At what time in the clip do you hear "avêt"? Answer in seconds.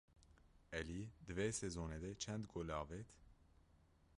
2.81-3.09